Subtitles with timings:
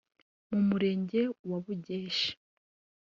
[0.49, 2.29] mu Murenge wa Bugeshi